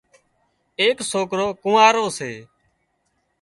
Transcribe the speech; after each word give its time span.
ايڪ 0.79 0.97
سوڪرو 1.11 1.47
ڪونئارو 1.63 2.05
سي 2.17 2.31